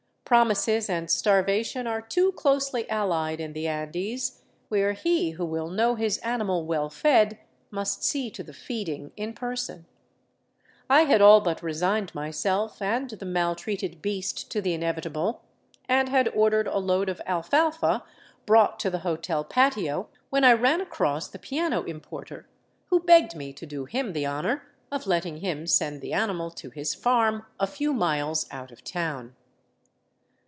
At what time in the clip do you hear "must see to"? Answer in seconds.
7.69-8.41